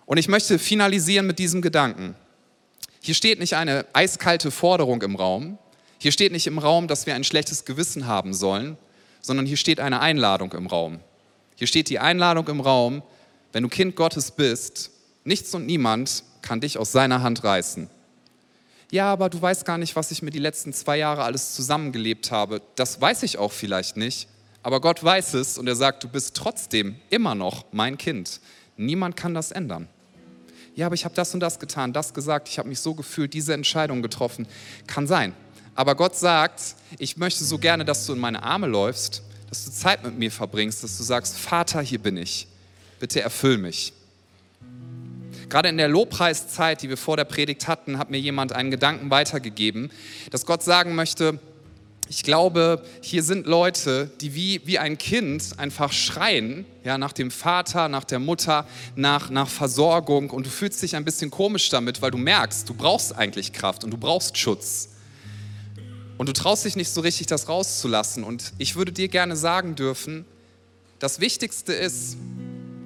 [0.04, 2.14] Und ich möchte finalisieren mit diesem Gedanken.
[3.00, 5.58] Hier steht nicht eine eiskalte Forderung im Raum.
[5.98, 8.76] Hier steht nicht im Raum, dass wir ein schlechtes Gewissen haben sollen,
[9.26, 11.00] sondern hier steht eine Einladung im Raum.
[11.56, 13.02] Hier steht die Einladung im Raum,
[13.52, 14.90] wenn du Kind Gottes bist,
[15.24, 17.90] nichts und niemand kann dich aus seiner Hand reißen
[18.90, 22.30] ja, aber du weißt gar nicht, was ich mir die letzten zwei Jahre alles zusammengelebt
[22.30, 22.62] habe.
[22.76, 24.28] Das weiß ich auch vielleicht nicht,
[24.62, 28.40] aber Gott weiß es und er sagt, du bist trotzdem immer noch mein Kind.
[28.76, 29.88] Niemand kann das ändern.
[30.74, 33.32] Ja, aber ich habe das und das getan, das gesagt, ich habe mich so gefühlt,
[33.32, 34.46] diese Entscheidung getroffen.
[34.86, 35.34] Kann sein.
[35.76, 39.70] Aber Gott sagt, ich möchte so gerne, dass du in meine Arme läufst, dass du
[39.70, 42.48] Zeit mit mir verbringst, dass du sagst, Vater, hier bin ich.
[42.98, 43.92] Bitte erfüll mich.
[45.50, 49.10] Gerade in der Lobpreiszeit, die wir vor der Predigt hatten, hat mir jemand einen Gedanken
[49.10, 49.92] weitergegeben,
[50.30, 51.38] dass Gott sagen möchte,
[52.08, 57.30] ich glaube, hier sind Leute, die wie, wie ein Kind einfach schreien, ja, nach dem
[57.30, 62.00] Vater, nach der Mutter, nach, nach Versorgung und du fühlst dich ein bisschen komisch damit,
[62.00, 64.88] weil du merkst, du brauchst eigentlich Kraft und du brauchst Schutz.
[66.18, 68.24] Und du traust dich nicht so richtig, das rauszulassen.
[68.24, 70.24] Und ich würde dir gerne sagen dürfen,
[70.98, 72.16] das Wichtigste ist,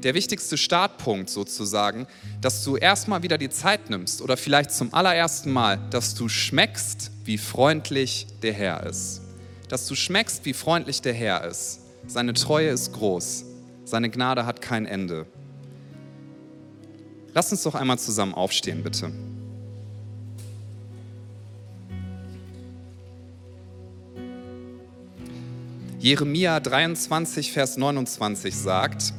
[0.02, 2.06] der wichtigste Startpunkt sozusagen,
[2.40, 7.10] dass du erstmal wieder die Zeit nimmst oder vielleicht zum allerersten Mal, dass du schmeckst,
[7.24, 9.20] wie freundlich der Herr ist.
[9.68, 11.80] Dass du schmeckst, wie freundlich der Herr ist.
[12.06, 13.44] Seine Treue ist groß.
[13.84, 15.26] Seine Gnade hat kein Ende.
[17.32, 19.12] Lass uns doch einmal zusammen aufstehen, bitte.
[26.00, 29.12] Jeremia 23, Vers 29 sagt,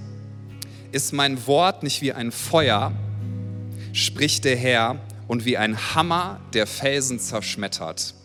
[0.92, 2.92] ist mein Wort nicht wie ein Feuer,
[3.94, 8.16] spricht der Herr, und wie ein Hammer, der Felsen zerschmettert.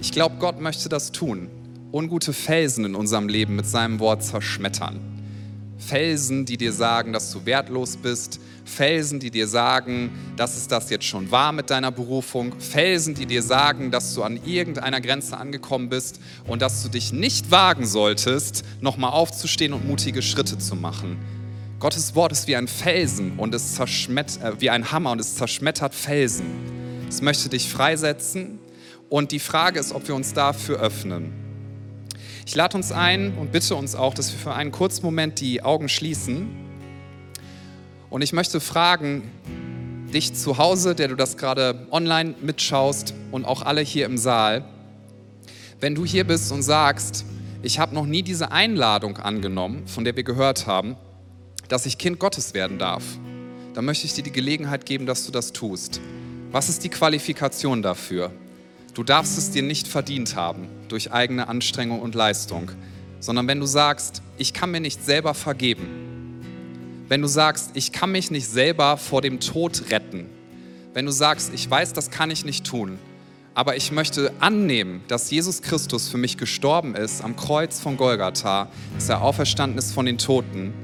[0.00, 1.50] Ich glaube, Gott möchte das tun.
[1.92, 5.17] Ungute Felsen in unserem Leben mit seinem Wort zerschmettern.
[5.78, 8.40] Felsen, die dir sagen, dass du wertlos bist.
[8.64, 12.58] Felsen, die dir sagen, dass es das jetzt schon war mit deiner Berufung.
[12.60, 17.12] Felsen, die dir sagen, dass du an irgendeiner Grenze angekommen bist und dass du dich
[17.12, 21.16] nicht wagen solltest, nochmal aufzustehen und mutige Schritte zu machen.
[21.80, 25.36] Gottes Wort ist wie ein Felsen und es zerschmettert, äh, wie ein Hammer und es
[25.36, 26.46] zerschmettert Felsen.
[27.08, 28.58] Es möchte dich freisetzen
[29.08, 31.47] und die Frage ist, ob wir uns dafür öffnen.
[32.48, 35.62] Ich lade uns ein und bitte uns auch, dass wir für einen kurzen Moment die
[35.62, 36.48] Augen schließen.
[38.08, 39.30] Und ich möchte fragen,
[40.14, 44.64] dich zu Hause, der du das gerade online mitschaust und auch alle hier im Saal,
[45.82, 47.26] wenn du hier bist und sagst,
[47.60, 50.96] ich habe noch nie diese Einladung angenommen, von der wir gehört haben,
[51.68, 53.04] dass ich Kind Gottes werden darf,
[53.74, 56.00] dann möchte ich dir die Gelegenheit geben, dass du das tust.
[56.50, 58.32] Was ist die Qualifikation dafür?
[58.98, 62.72] Du darfst es dir nicht verdient haben durch eigene Anstrengung und Leistung,
[63.20, 66.42] sondern wenn du sagst, ich kann mir nicht selber vergeben,
[67.06, 70.26] wenn du sagst, ich kann mich nicht selber vor dem Tod retten,
[70.94, 72.98] wenn du sagst, ich weiß, das kann ich nicht tun,
[73.54, 78.66] aber ich möchte annehmen, dass Jesus Christus für mich gestorben ist am Kreuz von Golgatha,
[78.96, 80.74] dass er auferstanden ist von den Toten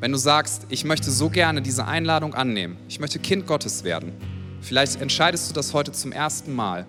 [0.00, 4.12] wenn du sagst, ich möchte so gerne diese Einladung annehmen, ich möchte Kind Gottes werden,
[4.60, 6.86] vielleicht entscheidest du das heute zum ersten Mal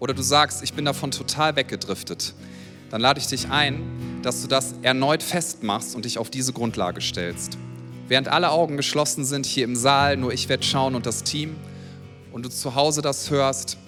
[0.00, 2.34] oder du sagst, ich bin davon total weggedriftet,
[2.90, 7.00] dann lade ich dich ein, dass du das erneut festmachst und dich auf diese Grundlage
[7.00, 7.56] stellst.
[8.08, 11.54] Während alle Augen geschlossen sind hier im Saal, nur ich werde schauen und das Team
[12.32, 13.78] und du zu Hause das hörst,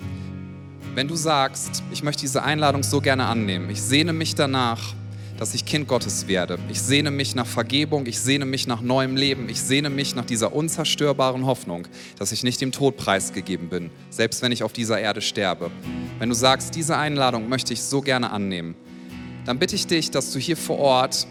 [0.95, 4.95] wenn du sagst, ich möchte diese Einladung so gerne annehmen, ich sehne mich danach,
[5.39, 6.59] dass ich Kind Gottes werde.
[6.69, 10.25] Ich sehne mich nach Vergebung, ich sehne mich nach neuem Leben, ich sehne mich nach
[10.25, 15.01] dieser unzerstörbaren Hoffnung, dass ich nicht dem Tod preisgegeben bin, selbst wenn ich auf dieser
[15.01, 15.71] Erde sterbe.
[16.19, 18.75] Wenn du sagst, diese Einladung möchte ich so gerne annehmen,
[19.45, 21.27] dann bitte ich dich, dass du hier vor Ort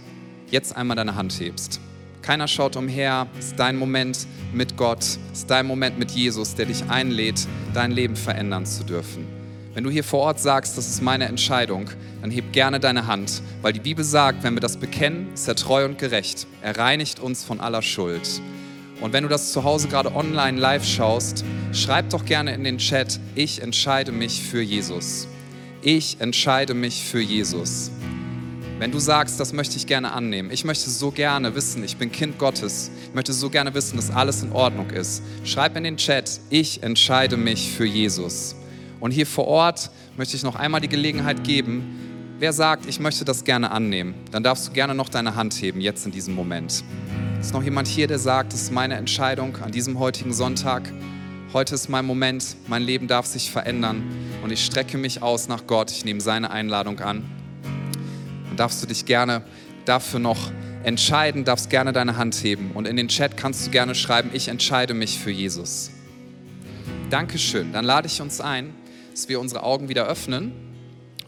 [0.49, 1.79] jetzt einmal deine Hand hebst.
[2.21, 6.53] Keiner schaut umher, es ist dein Moment mit Gott, es ist dein Moment mit Jesus,
[6.53, 9.40] der dich einlädt, dein Leben verändern zu dürfen.
[9.73, 11.89] Wenn du hier vor Ort sagst, das ist meine Entscheidung,
[12.21, 15.55] dann heb gerne deine Hand, weil die Bibel sagt, wenn wir das bekennen, ist er
[15.55, 16.45] treu und gerecht.
[16.62, 18.41] Er reinigt uns von aller Schuld.
[18.99, 22.79] Und wenn du das zu Hause gerade online live schaust, schreib doch gerne in den
[22.79, 25.27] Chat, ich entscheide mich für Jesus.
[25.81, 27.91] Ich entscheide mich für Jesus.
[28.77, 32.12] Wenn du sagst, das möchte ich gerne annehmen, ich möchte so gerne wissen, ich bin
[32.12, 35.97] Kind Gottes, ich möchte so gerne wissen, dass alles in Ordnung ist, schreib in den
[35.97, 38.55] Chat, ich entscheide mich für Jesus.
[39.01, 43.25] Und hier vor Ort möchte ich noch einmal die Gelegenheit geben, wer sagt, ich möchte
[43.25, 46.83] das gerne annehmen, dann darfst du gerne noch deine Hand heben, jetzt in diesem Moment.
[47.39, 50.93] Ist noch jemand hier, der sagt, das ist meine Entscheidung an diesem heutigen Sonntag?
[51.52, 54.04] Heute ist mein Moment, mein Leben darf sich verändern
[54.43, 57.25] und ich strecke mich aus nach Gott, ich nehme seine Einladung an.
[58.47, 59.43] Dann darfst du dich gerne
[59.85, 60.52] dafür noch
[60.83, 64.47] entscheiden, darfst gerne deine Hand heben und in den Chat kannst du gerne schreiben, ich
[64.47, 65.89] entscheide mich für Jesus.
[67.10, 67.73] Dankeschön.
[67.73, 68.73] Dann lade ich uns ein,
[69.12, 70.53] dass wir unsere Augen wieder öffnen.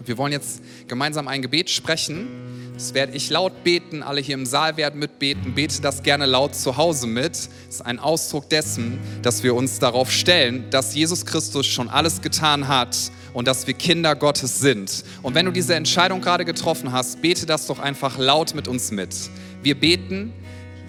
[0.05, 2.27] Wir wollen jetzt gemeinsam ein Gebet sprechen.
[2.73, 5.53] Das werde ich laut beten, alle hier im Saal werden mitbeten.
[5.53, 7.35] Bete das gerne laut zu Hause mit.
[7.35, 12.21] Das ist ein Ausdruck dessen, dass wir uns darauf stellen, dass Jesus Christus schon alles
[12.21, 12.97] getan hat
[13.33, 15.03] und dass wir Kinder Gottes sind.
[15.21, 18.91] Und wenn du diese Entscheidung gerade getroffen hast, bete das doch einfach laut mit uns
[18.91, 19.15] mit.
[19.61, 20.33] Wir beten,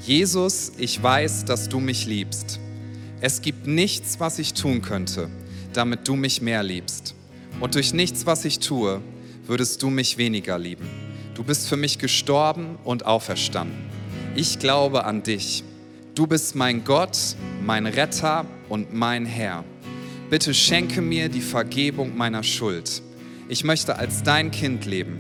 [0.00, 2.60] Jesus, ich weiß, dass du mich liebst.
[3.20, 5.28] Es gibt nichts, was ich tun könnte,
[5.74, 7.14] damit du mich mehr liebst.
[7.60, 9.00] Und durch nichts, was ich tue,
[9.46, 10.88] würdest du mich weniger lieben.
[11.34, 13.76] Du bist für mich gestorben und auferstanden.
[14.34, 15.64] Ich glaube an dich.
[16.14, 17.18] Du bist mein Gott,
[17.62, 19.64] mein Retter und mein Herr.
[20.30, 23.02] Bitte schenke mir die Vergebung meiner Schuld.
[23.48, 25.18] Ich möchte als dein Kind leben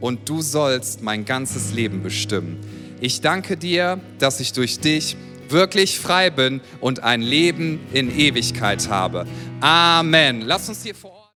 [0.00, 2.58] und du sollst mein ganzes Leben bestimmen.
[3.00, 5.16] Ich danke dir, dass ich durch dich
[5.50, 9.26] wirklich frei bin und ein Leben in Ewigkeit habe.
[9.60, 10.42] Amen.
[10.42, 11.27] Lass uns hier vor